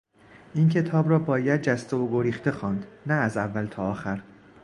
این 0.53 0.69
کتاب 0.69 1.09
را 1.09 1.19
باید 1.19 1.61
جسته 1.61 1.97
و 1.97 2.11
گریخته 2.11 2.51
خواند، 2.51 2.85
نه 3.05 3.13
از 3.13 3.37
اول 3.37 3.65
تا 3.65 3.91
آخر. 3.91 4.23